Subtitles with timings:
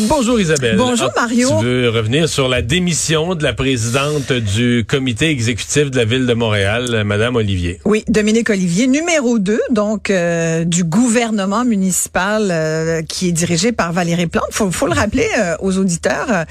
[0.00, 0.76] Bonjour Isabelle.
[0.76, 1.48] Bonjour, Ah, Mario.
[1.58, 6.26] Tu veux revenir sur la démission de la présidente du comité exécutif de la ville
[6.26, 7.80] de Montréal, euh, Madame Olivier.
[7.86, 13.94] Oui, Dominique Olivier, numéro 2, donc euh, du gouvernement municipal euh, qui est dirigé par
[13.94, 14.44] Valérie Plante.
[14.50, 16.44] Faut, faut le rappeler euh, aux auditeurs,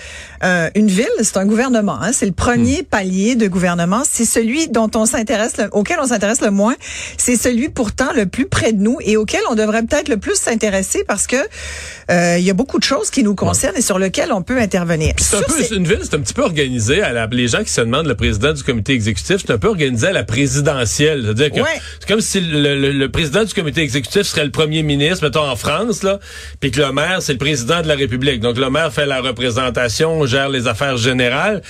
[0.44, 2.02] euh, une ville, c'est un gouvernement.
[2.02, 4.02] Hein, c'est le premier palier de gouvernement.
[4.10, 6.76] C'est celui dont on s'intéresse, le- auquel on s'intéresse le moins.
[7.18, 10.36] C'est celui pourtant le plus près de nous et auquel on devrait peut-être le plus
[10.36, 11.36] s'intéresser parce que
[12.10, 14.58] euh, il y a beaucoup de choses qui nous concernent et sur lesquelles on peut
[14.60, 15.14] intervenir.
[15.18, 17.64] C'est un peu ces- une ville, c'est un petit peu organisé à la, les gens
[17.64, 21.22] qui se demandent le président du comité exécutif, c'est un peu organisé à la présidentielle,
[21.24, 21.82] c'est-à-dire que Ouais.
[22.00, 25.44] c'est comme si le, le- le président du comité exécutif serait le premier ministre, mettons
[25.50, 26.20] en France là,
[26.60, 28.40] puis que le maire c'est le président de la République.
[28.40, 31.62] Donc le maire fait la représentation, gère les affaires générales,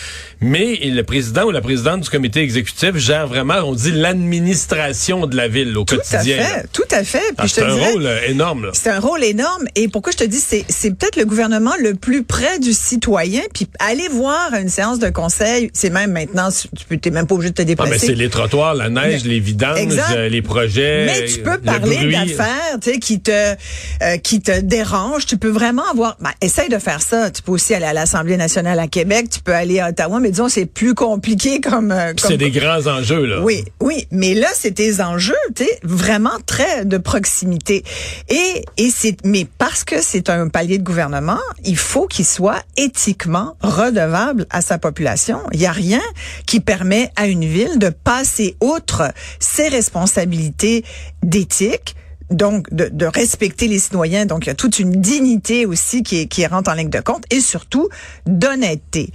[0.41, 5.35] mais le président ou la présidente du comité exécutif gère vraiment, on dit l'administration de
[5.35, 6.37] la ville au tout à quotidien.
[6.37, 6.43] là.
[6.45, 7.21] fait, tout à fait.
[7.37, 8.71] Ah, c'est un dirais- rôle euh, énorme là.
[8.73, 9.65] C'est un rôle énorme.
[9.75, 13.41] Et pourquoi je te dis, c'est peut-être le gouvernement le plus près du citoyen.
[13.53, 16.49] Puis aller voir une séance de conseil, c'est même maintenant,
[16.89, 18.07] tu t'es même pas obligé de te Ah, ben, déplacer.
[18.07, 20.15] c'est les trottoirs, la neige, Mais- les vidanges, Exact.
[20.15, 21.05] euh, les projets.
[21.05, 25.25] mais tu peux le parler d'affaires, tu sais, qui te euh, qui te dérangent.
[25.25, 26.17] Tu peux vraiment avoir.
[26.19, 27.31] Ben, essaye de faire ça.
[27.31, 29.27] Tu peux aussi aller à l'Assemblée nationale à Québec.
[29.31, 30.19] Tu peux aller à Ottawa.
[30.19, 31.91] Mais disons, c'est plus compliqué comme.
[31.91, 33.41] euh, comme C'est des grands enjeux, là.
[33.41, 37.83] oui, oui, mais là c'est des enjeux, tu sais, vraiment très de proximité.
[38.29, 42.61] Et et c'est mais parce que c'est un palier de gouvernement, il faut qu'il soit
[42.77, 45.39] éthiquement redevable à sa population.
[45.53, 46.01] Il y a rien
[46.45, 50.83] qui permet à une ville de passer outre ses responsabilités
[51.23, 51.95] d'éthique
[52.31, 54.25] donc de, de respecter les citoyens.
[54.25, 57.23] Donc il y a toute une dignité aussi qui, qui rentre en ligne de compte
[57.29, 57.89] et surtout
[58.25, 59.11] d'honnêteté.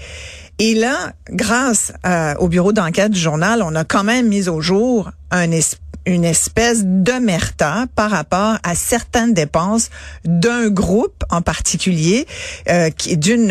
[0.58, 4.60] Et là, grâce euh, au bureau d'enquête du journal, on a quand même mis au
[4.60, 5.50] jour un
[6.06, 9.90] une espèce d'omerta par rapport à certaines dépenses
[10.24, 12.26] d'un groupe en particulier,
[12.70, 13.48] euh, qui d'une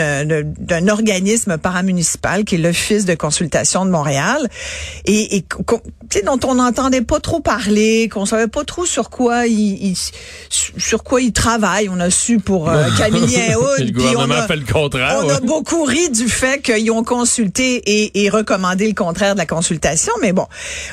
[0.57, 4.49] d'un organisme paramunicipal qui est l'Office de consultation de Montréal,
[5.05, 5.45] et, et
[6.25, 9.97] dont on n'entendait pas trop parler, qu'on savait pas trop sur quoi il, il-
[10.49, 11.87] sur quoi il travaille.
[11.87, 15.19] On a su pour euh, Camille Hood, puis on a- fait le contraire.
[15.23, 15.33] on ouais.
[15.35, 19.45] a beaucoup ri du fait qu'ils ont consulté et, et recommandé le contraire de la
[19.45, 20.47] consultation, mais bon,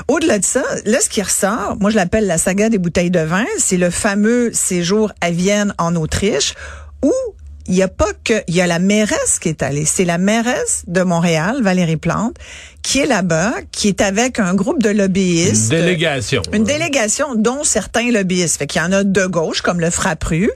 [0.06, 3.20] au-delà de ça, là, ce qui ressort, moi je l'appelle la saga des bouteilles de
[3.20, 6.54] vin, c'est le fameux séjour à Vienne en Autriche,
[7.02, 7.12] où
[7.68, 9.84] il n'y a pas que, il y a la mairesse qui est allée.
[9.84, 12.36] C'est la mairesse de Montréal, Valérie Plante,
[12.82, 15.70] qui est là-bas, qui est avec un groupe de Une lobbyistes.
[15.70, 16.42] délégation.
[16.52, 18.58] Une délégation dont certains lobbyistes.
[18.58, 20.48] Fait qu'il y en a de gauche, comme le Frappru.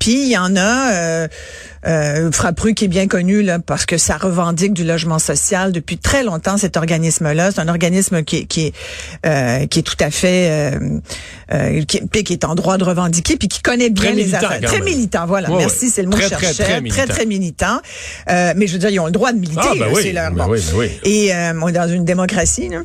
[0.00, 1.28] Puis il y en a euh,
[1.86, 5.98] euh, Frappru qui est bien connu là, parce que ça revendique du logement social depuis
[5.98, 7.50] très longtemps, cet organisme-là.
[7.52, 8.72] C'est un organisme qui, est- qui, est,
[9.26, 10.48] euh, qui est tout à fait...
[10.74, 10.98] Euh,
[11.52, 14.60] euh, qui, qui est en droit de revendiquer, puis qui connaît bien Très les affaires.
[14.60, 15.50] Très militant, voilà.
[15.50, 15.90] Ouais, Merci, ouais.
[15.94, 16.62] c'est le mot Très, que je très, cherchais.
[16.62, 17.06] très très, militant.
[17.08, 17.78] très militant.
[18.30, 19.60] Euh, mais je veux dire, ils ont le droit de militer.
[19.62, 20.52] Ah, ben oui, c'est leur ben bon.
[20.52, 20.90] oui, ben oui.
[21.02, 22.82] Et euh, on est dans une démocratie, là.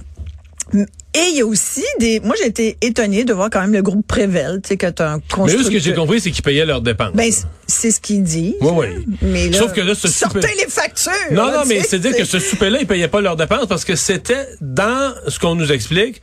[0.73, 2.19] Et il y a aussi des.
[2.19, 5.11] Moi, j'ai été étonnée de voir quand même le groupe Prével, tu sais, que t'as
[5.11, 5.59] un Mais constructeur.
[5.61, 7.13] eux, ce que j'ai compris, c'est qu'ils payaient leurs dépenses.
[7.13, 7.31] Ben,
[7.67, 8.55] c'est ce qu'ils disent.
[8.59, 9.05] Oui, oui.
[9.21, 11.11] Mais là, Sauf que là, ce sortez souper- les factures.
[11.31, 13.85] non, là, non, tu mais c'est-à-dire que ce souper-là, ils payaient pas leurs dépenses parce
[13.85, 16.21] que c'était dans ce qu'on nous explique,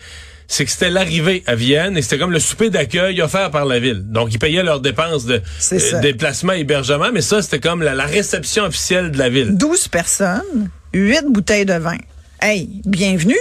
[0.49, 3.79] c'est que c'était l'arrivée à Vienne et c'était comme le souper d'accueil offert par la
[3.81, 4.03] ville.
[4.05, 6.01] Donc, ils payaient leurs dépenses de ça.
[6.01, 9.57] déplacement, hébergement, mais ça, c'était comme la, la réception officielle de la ville.
[9.57, 11.97] 12 personnes, 8 bouteilles de vin.
[12.43, 13.37] Hey, bienvenue.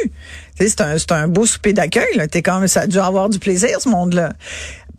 [0.70, 2.28] C'est un, un beau souper d'accueil.
[2.30, 4.34] T'es quand même, ça a dû avoir du plaisir, ce monde-là.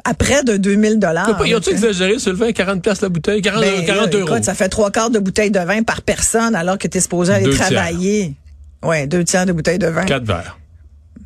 [0.05, 1.41] À près de 2000 dollars.
[1.47, 2.51] Ils ont-tu exagéré sur le vin?
[2.53, 3.41] 40 pièces la bouteille?
[3.41, 4.29] 40, Ben, 40 là, euros?
[4.31, 7.01] écoute, ça fait trois quarts de bouteille de vin par personne alors que tu es
[7.01, 7.71] supposé aller Deux tiers.
[7.71, 8.35] travailler.
[8.83, 10.05] Ouais, deux tiers de bouteille de vin.
[10.05, 10.59] Quatre verres.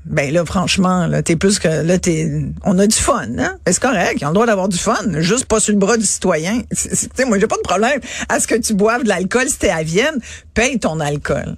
[0.05, 2.31] Ben là, franchement, là, t'es plus que là, t'es.
[2.65, 3.57] On a du fun, hein?
[3.65, 5.97] Ben, c'est correct, ils ont le droit d'avoir du fun, juste pas sur le bras
[5.97, 6.61] du citoyen.
[6.71, 7.99] Tu sais, moi, j'ai pas de problème
[8.29, 10.21] à ce que tu boives de l'alcool si t'es à Vienne,
[10.55, 11.57] paye ton alcool.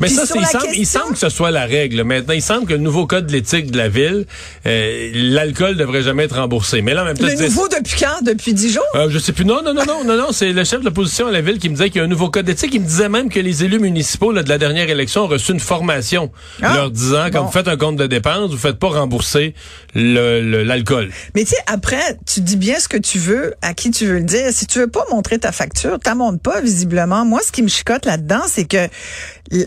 [0.00, 2.02] Mais Puis ça, il, semble, il semble que ce soit la règle.
[2.02, 4.26] Maintenant, il semble que le nouveau code de l'éthique de la ville,
[4.66, 6.82] euh, l'alcool devrait jamais être remboursé.
[6.82, 8.24] Mais là, en même temps, Le dis- nouveau depuis quand?
[8.24, 8.82] Depuis dix jours?
[8.96, 9.44] Euh, je sais plus.
[9.44, 10.32] Non, non, non, non, non, non.
[10.32, 12.08] C'est le chef de l'opposition à la ville qui me disait qu'il y a un
[12.08, 12.74] nouveau code d'éthique.
[12.74, 15.52] Il me disait même que les élus municipaux là, de la dernière élection ont reçu
[15.52, 16.32] une formation
[16.62, 19.54] Ah, leur disant, quand vous faites un compte de dépenses, vous faites pas rembourser
[19.94, 21.10] le- le- l'alcool.
[21.34, 24.18] Mais tu sais, après, tu dis bien ce que tu veux, à qui tu veux
[24.18, 24.48] le dire.
[24.50, 27.24] Si tu veux pas montrer ta facture, t'en montres pas, visiblement.
[27.24, 28.88] Moi, ce qui me chicote là-dedans, c'est que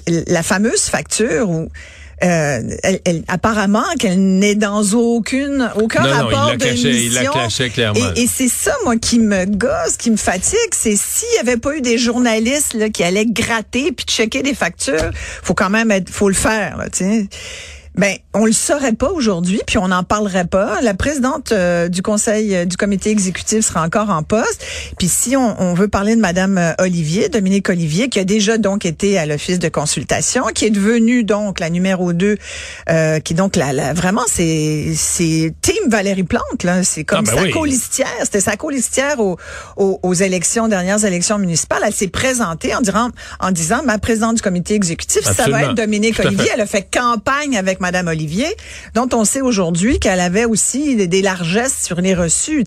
[0.07, 1.69] la fameuse facture où
[2.23, 6.65] euh, elle, elle- apparemment qu'elle n'est dans aucune aucun Non, non, il rapport la de
[6.67, 7.99] il la cachait clairement.
[8.15, 11.57] Et, et c'est ça moi qui me gosse, qui me fatigue, c'est s'il y avait
[11.57, 15.11] pas eu des journalistes là, qui allaient gratter puis checker des factures,
[15.43, 17.27] faut quand même être, faut le faire là, tu sais.
[17.95, 20.81] Ben, on le saurait pas aujourd'hui, puis on n'en parlerait pas.
[20.81, 24.65] La présidente euh, du conseil euh, du comité exécutif sera encore en poste.
[24.97, 28.57] Puis si on, on veut parler de Madame euh, Olivier, Dominique Olivier, qui a déjà
[28.57, 32.37] donc été à l'office de consultation, qui est devenue donc la numéro 2,
[32.89, 37.31] euh, qui donc la, la- vraiment c'est c'est team Valérie Plante là, c'est comme Ah,
[37.31, 37.51] ben sa oui.
[37.51, 39.37] colistière, c'était sa colistière aux,
[39.77, 41.83] aux, aux élections dernières élections municipales.
[41.85, 45.75] Elle s'est présentée en disant en disant ma présidente du comité exécutif, ça va être
[45.75, 46.49] Dominique Olivier.
[46.55, 48.47] Elle a fait campagne avec Madame Olivier,
[48.93, 52.63] dont on sait aujourd'hui qu'elle avait aussi des, largesses sur les reçus.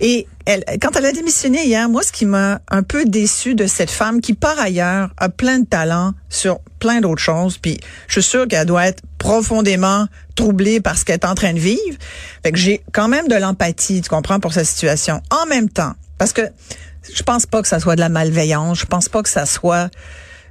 [0.00, 3.66] Et elle, quand elle a démissionné hier, moi, ce qui m'a un peu déçu de
[3.66, 8.20] cette femme qui, par ailleurs, a plein de talent sur plein d'autres choses, puis je
[8.20, 11.98] suis sûre qu'elle doit être profondément troublée par ce qu'elle est en train de vivre.
[12.42, 15.20] Fait que j'ai quand même de l'empathie, tu comprends, pour sa situation.
[15.30, 16.42] En même temps, parce que
[17.14, 19.90] je pense pas que ça soit de la malveillance, je pense pas que ça soit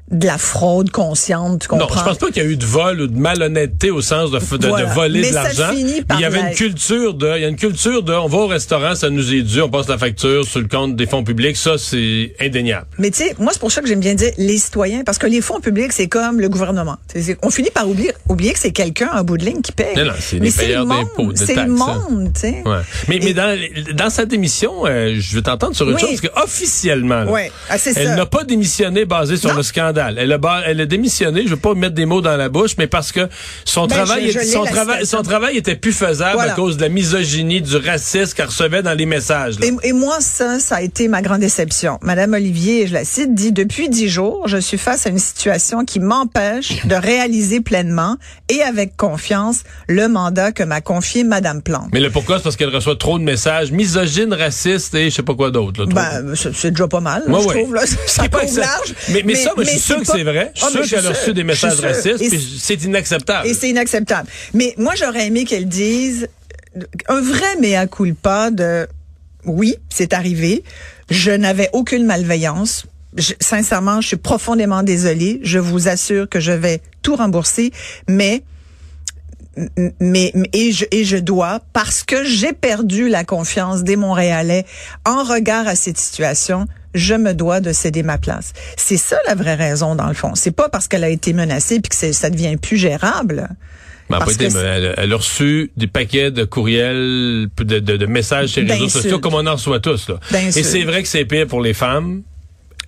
[0.09, 1.87] de la fraude consciente, tu comprends?
[1.87, 4.31] Non, je pense pas qu'il y a eu de vol ou de malhonnêteté au sens
[4.31, 4.85] de, de, de Voilà.
[4.93, 5.71] voler Mais de ça l'argent.
[5.73, 8.47] Il y avait une culture de, il y a une culture de, on va au
[8.47, 11.57] restaurant, ça nous est dû, on passe la facture sur le compte des fonds publics,
[11.57, 12.87] ça c'est indéniable.
[12.97, 15.27] Mais tu sais, moi, c'est pour ça que j'aime bien dire les citoyens, parce que
[15.27, 16.95] les fonds publics, c'est comme le gouvernement.
[17.43, 19.95] On finit par oublier, oublier que c'est quelqu'un en bout de ligne qui paye.
[19.97, 22.61] Non, non, c'est Mais les payeurs d'impôts, de C'est le monde, tu sais.
[22.65, 22.77] Ouais.
[23.09, 23.57] Mais, mais dans,
[23.93, 25.99] dans sa démission, euh, je veux t'entendre sur une Oui.
[26.01, 27.51] chose, parce qu'officiellement, là, Ouais.
[27.69, 29.57] Ah, elle n'a pas démissionné basé sur Non.
[29.57, 29.96] le scandale.
[29.97, 32.71] Elle a, ba- elle a démissionné, je veux pas mettre des mots dans la bouche,
[32.77, 33.27] mais parce que
[33.65, 36.53] son Ben, travail, je- je son travail, son travail était plus faisable Voilà.
[36.53, 39.55] à cause de la misogynie, du racisme qu'elle recevait dans les messages.
[39.61, 41.99] Et, et moi, ça, ça a été ma grande déception.
[42.01, 45.85] Madame Olivier, je la cite, dit depuis dix jours, je suis face à une situation
[45.85, 48.17] qui m'empêche de réaliser pleinement
[48.49, 51.89] et avec confiance le mandat que m'a confié Madame Plante.
[51.93, 55.23] Mais le pourquoi, c'est parce qu'elle reçoit trop de messages misogynes, racistes et je sais
[55.23, 55.85] pas quoi d'autre.
[55.85, 57.61] Ben, c'est déjà pas mal, là, Ouais, je ouais.
[57.61, 57.73] trouve.
[57.75, 57.81] Là.
[58.07, 58.93] Ça pas large.
[59.09, 60.51] Mais, mais, ça, moi, je suis sûr que c'est vrai.
[60.55, 63.47] Je Ah, suis mais sûr qu'elle a reçu des je messages suis racistes, c'est inacceptable.
[63.47, 64.27] Et c'est inacceptable.
[64.53, 66.27] Mais moi, j'aurais aimé qu'elle dise
[67.07, 68.87] un vrai mea culpa de
[69.45, 70.63] oui, c'est arrivé.
[71.09, 72.85] Je n'avais aucune malveillance.
[73.15, 75.39] Je- sincèrement, je suis profondément désolée.
[75.43, 77.71] Je vous assure que je vais tout rembourser,
[78.07, 78.43] mais
[79.99, 84.65] mais et je et je dois parce que j'ai perdu la confiance des Montréalais
[85.05, 86.67] en regard à cette situation.
[86.97, 88.53] Je me dois de céder ma place.
[88.75, 90.35] C'est ça la vraie raison dans le fond.
[90.35, 93.47] C'est pas parce qu'elle a été menacée puis que ça devient plus gérable.
[94.09, 96.43] Mais elle, a pas Parce été- que mais elle, elle a reçu des paquets de
[96.45, 100.09] courriels, de, de, de messages sur les réseaux sociaux, comme on en reçoit tous.
[100.09, 100.19] Là.
[100.55, 102.21] Et c'est vrai que c'est pire pour les femmes,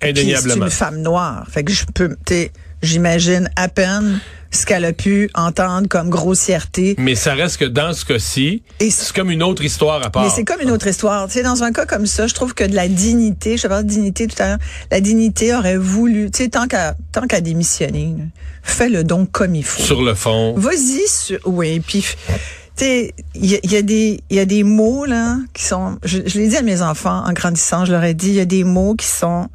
[0.02, 0.64] c'est indéniablement.
[0.64, 1.46] une femme noire.
[1.50, 2.50] Fait que je peux, t'sais,
[2.82, 4.18] j'imagine à peine
[4.52, 6.94] ce qu'elle a pu entendre comme grossièreté.
[6.98, 10.24] Mais ça reste que dans ce cas-ci, Et c'est comme une autre histoire à part.
[10.24, 11.26] Mais c'est comme une autre histoire.
[11.28, 13.84] Tu sais, dans un cas comme ça, je trouve que de la dignité, je parle
[13.84, 14.58] de dignité tout à l'heure,
[14.90, 18.24] la dignité aurait voulu, tu sais, tant qu'à tant qu'à démissionner, là,
[18.62, 19.82] fais-le donc comme il faut.
[19.82, 20.54] Sur le fond.
[20.56, 24.64] Vas-y sur, oui, puis tu sais, il y, y a des il y a des
[24.64, 28.02] mots là qui sont, je, je l'ai dit à mes enfants en grandissant, je leur
[28.04, 29.48] ai dit, il y a des mots qui sont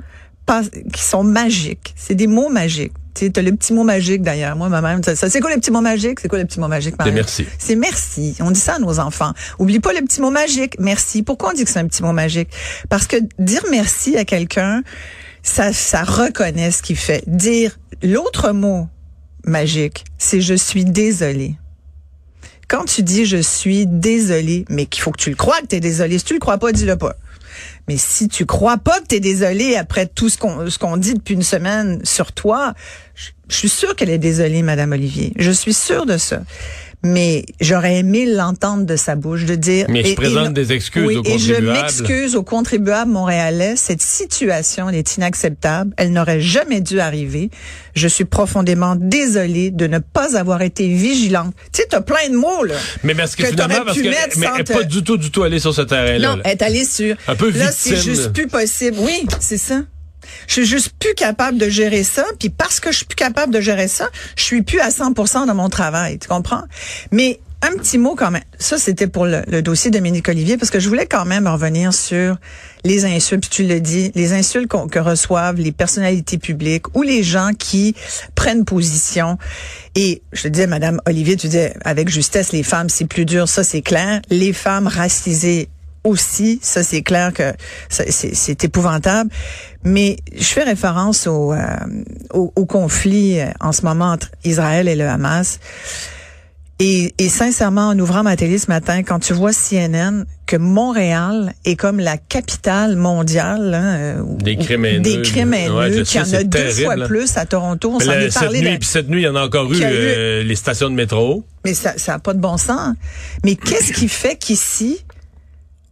[0.46, 0.62] pas,
[0.94, 1.94] qui sont magiques.
[1.98, 2.94] C'est des mots magiques.
[3.16, 4.58] Tu as le petit mot magique d'ailleurs.
[4.58, 6.20] Moi, ma-même, ça, ça, c'est quoi le petit mot magique?
[6.20, 6.96] C'est quoi le petit mot magique?
[6.98, 7.14] C'est Marie?
[7.14, 7.46] merci.
[7.58, 8.36] C'est merci.
[8.42, 9.32] On dit ça à nos enfants.
[9.58, 10.76] Oublie pas le petit mot magique.
[10.80, 11.24] Merci.
[11.24, 12.50] Pourquoi on dit que c'est un petit mot magique?
[12.90, 14.84] Parce que dire merci à quelqu'un,
[15.44, 17.24] ça, ça reconnaît ce qu'il fait.
[17.28, 18.90] Dire l'autre mot
[19.46, 21.56] magique, c'est je suis désolé.
[22.68, 25.76] Quand tu dis je suis désolé, mais qu'il faut que tu le crois que tu
[25.76, 26.18] es désolé.
[26.18, 27.16] Si tu le crois pas, dis-le pas.
[27.88, 30.98] Mais si tu crois pas que tu es désolé après tout ce qu'on ce qu'on
[30.98, 32.74] dit depuis une semaine sur toi,
[33.16, 35.34] je, je suis sûre qu'elle est désolée, Madame Olivier.
[35.38, 36.42] Je suis sûre de ça.
[37.08, 39.86] Mais j'aurais aimé l'entendre de sa bouche, de dire.
[39.90, 41.80] Mais je et- présente et- des excuses oui, aux Et je contribuables.
[41.80, 43.76] m'excuse aux contribuables montréalais.
[43.76, 45.94] Cette situation elle est inacceptable.
[45.98, 47.50] Elle n'aurait jamais dû arriver.
[47.96, 51.54] Je suis profondément désolée de ne pas avoir été vigilante.
[51.72, 52.76] Tu sais, t'as plein de mots là.
[53.04, 54.16] Mais parce que, que finalement, parce que, mais
[54.56, 56.28] elle est te- pas du tout, du tout allée sur ce terrain-là.
[56.30, 56.42] Non, là.
[56.46, 57.16] elle est allée sur.
[57.28, 58.98] Un peu Là, c'est victime, juste plus possible.
[59.00, 59.82] Oui, c'est ça.
[60.48, 62.26] Je suis juste plus capable de gérer ça.
[62.40, 65.48] Puis parce que je suis plus capable de gérer ça, je suis plus à 100%
[65.48, 66.20] dans mon travail.
[66.20, 66.64] Tu comprends?
[67.12, 68.44] Mais un petit mot quand même.
[68.60, 71.94] Ça, c'était pour le, dossier de Dominique Olivier, parce que je voulais quand même revenir
[71.94, 72.38] sur
[72.84, 77.52] les insultes, tu le dis, les insultes que reçoivent les personnalités publiques ou les gens
[77.58, 77.96] qui
[78.36, 79.38] prennent position.
[79.96, 83.50] Et je te disais, Madame Olivier, tu disais avec justesse, les femmes, c'est plus dur,
[83.50, 84.22] ça c'est clair.
[84.30, 85.70] Les femmes racisées
[86.06, 86.60] aussi.
[86.62, 87.52] Ça, c'est clair que
[87.90, 89.30] c'est épouvantable.
[89.84, 91.60] Mais je fais référence au, euh,
[92.34, 95.60] au, au, conflit euh, en ce moment entre Israël et le Hamas.
[96.80, 101.54] Et, et, sincèrement, en ouvrant ma télé ce matin, quand tu vois CNN, que Montréal
[101.64, 106.24] est comme la capitale mondiale hein, euh, des crimes haineux, des crimes haineux qu'il y
[106.24, 107.94] en a deux fois plus à Toronto.
[107.96, 108.60] On s'en est parlé.
[108.60, 111.46] Nuit, puis cette nuit, il y en a encore eu, euh, les stations de métro.
[111.64, 112.94] Mais ça n'a pas de bon sens.
[113.46, 115.05] Mais qu'est-ce qui fait qu'ici,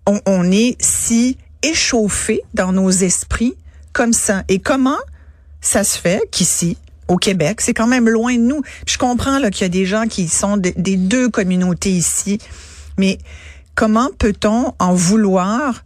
[0.05, 3.55] on, on est si échauffé dans nos esprits
[3.93, 4.43] comme ça?
[4.49, 4.99] Et comment
[5.61, 7.61] ça se fait qu'ici, au Québec.
[7.61, 8.61] C'est quand même loin de nous.
[8.85, 12.39] je comprends qu'il y a des gens qui sont des deux communautés ici,
[12.97, 13.17] mais
[13.75, 15.83] comment peut-on en vouloir?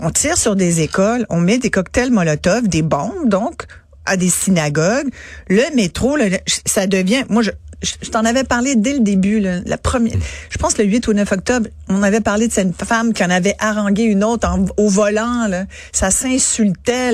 [0.00, 3.66] On tire sur des écoles, on met des cocktails Molotov, des bombes, donc
[4.04, 5.08] à des synagogues.
[5.48, 6.18] Le métro,
[6.66, 7.24] ça devient.
[7.28, 7.50] Moi, je,
[7.82, 10.16] je, t'en avais parlé dès le début, la première.
[10.50, 13.30] Je pense le 8 ou 9 octobre, on avait parlé de cette femme qui en
[13.30, 15.46] avait harangué une autre au volant.
[15.48, 15.64] Là.
[15.92, 17.12] Ça s'insultait.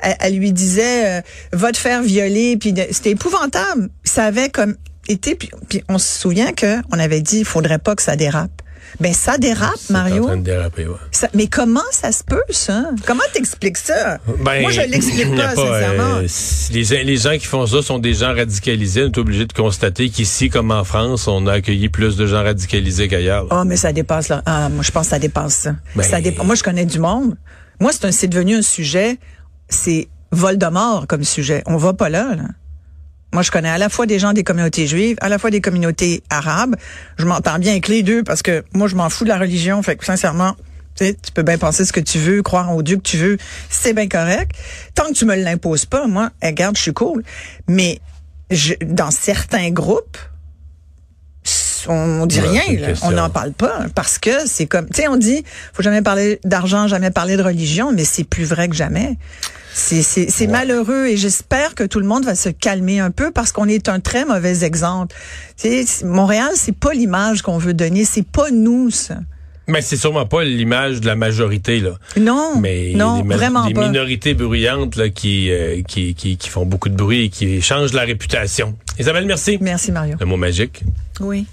[0.00, 1.20] Elle, lui disait euh,
[1.52, 2.58] va te faire violer.
[2.90, 3.88] C'était épouvantable.
[4.04, 4.76] Ça avait comme
[5.08, 5.34] été.
[5.34, 5.50] Puis
[5.88, 8.62] on se souvient que on avait dit il faudrait pas que ça dérape.
[8.98, 10.24] Ben ça dérape, Mario.
[10.24, 11.28] En train de déraper, ouais.
[11.34, 12.90] mais comment ça se peut, ça?
[13.06, 14.18] Comment t'expliques ça?
[14.44, 16.16] Ben, Moi, je l'explique pas, sincèrement.
[16.16, 16.26] Euh,
[16.72, 19.04] les, les, gens qui font ça sont des gens radicalisés.
[19.04, 22.42] On est obligé de constater qu'ici, comme en France, on a accueilli plus de gens
[22.42, 23.46] radicalisés qu'ailleurs.
[23.50, 24.42] Oh, mais ça dépasse là.
[24.46, 25.74] Ah, moi, je pense que ça dépasse ça.
[25.94, 27.36] Ben, ça Moi, je connais du monde.
[27.78, 29.18] Moi, c'est devenu un sujet.
[29.68, 31.62] C'est Voldemort comme sujet.
[31.66, 32.34] On va pas là.
[32.36, 32.44] là.
[33.32, 35.60] Moi, je connais à la fois des gens des communautés juives, à la fois des
[35.60, 36.76] communautés arabes.
[37.16, 39.82] Je m'entends bien avec les deux parce que moi, je m'en fous de la religion.
[39.82, 40.56] Fait que sincèrement,
[40.96, 43.94] tu peux bien penser ce que tu veux, croire au Dieu que tu veux, c'est
[43.94, 44.52] bien correct.
[44.94, 47.22] Tant que tu me l'imposes pas, moi, regarde, je suis cool.
[47.68, 48.00] Mais
[48.50, 50.18] je, dans certains groupes,
[51.88, 52.62] on, dit rien,
[53.02, 56.40] on n'en parle pas parce que c'est comme, tu sais, on dit, faut jamais parler
[56.44, 59.16] d'argent, jamais parler de religion, mais c'est plus vrai que jamais.
[59.72, 63.68] C'est malheureux et j'espère que tout le monde va se calmer un peu parce qu'on
[63.68, 65.14] est un très mauvais exemple.
[65.56, 69.16] sais, Montréal, c'est pas l'image qu'on veut donner, c'est pas nous ça.
[69.70, 71.92] Mais c'est sûrement pas l'image de la majorité là.
[72.18, 76.66] Non, mais non, les, vraiment les minorités bruyantes là qui, euh, qui, qui qui font
[76.66, 78.76] beaucoup de bruit et qui changent la réputation.
[78.98, 79.58] Isabelle, merci.
[79.60, 80.16] Merci Mario.
[80.18, 80.82] Le mot magique.
[81.20, 81.46] Oui.